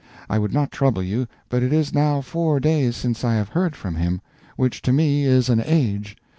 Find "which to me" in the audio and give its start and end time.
4.57-5.25